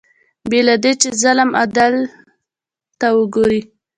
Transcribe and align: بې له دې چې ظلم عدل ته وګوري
بې 0.49 0.59
له 0.67 0.75
دې 0.83 0.91
چې 1.01 1.09
ظلم 1.21 1.49
عدل 1.61 1.95
ته 2.99 3.07
وګوري 3.17 3.61